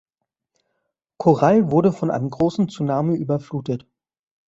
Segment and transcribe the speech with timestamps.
[1.19, 3.85] Corral wurde von einem großen Tsunami überflutet.